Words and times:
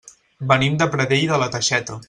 Venim 0.51 0.79
de 0.81 0.87
Pradell 0.95 1.29
de 1.33 1.41
la 1.45 1.51
Teixeta. 1.57 1.99